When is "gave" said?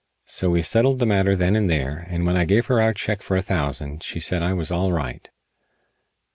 2.43-2.65